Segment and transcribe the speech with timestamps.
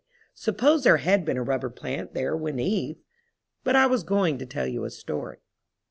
[0.33, 4.65] suppose there had been a rubber plant there when Eve—but I was going to tell
[4.65, 5.37] you a story.